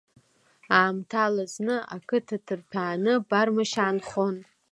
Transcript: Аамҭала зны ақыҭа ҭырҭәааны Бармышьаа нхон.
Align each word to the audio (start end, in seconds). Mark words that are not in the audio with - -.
Аамҭала 0.79 1.43
зны 1.53 1.75
ақыҭа 1.95 2.37
ҭырҭәааны 2.45 3.13
Бармышьаа 3.27 3.93
нхон. 3.95 4.35